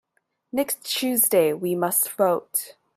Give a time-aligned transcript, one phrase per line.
[0.51, 2.73] Next Tuesday we must vote.